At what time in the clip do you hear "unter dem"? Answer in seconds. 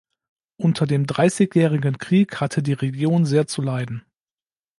0.57-1.05